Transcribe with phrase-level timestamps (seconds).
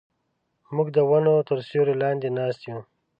[0.75, 2.79] موږ د ونو تر سیوري لاندې ناست یو.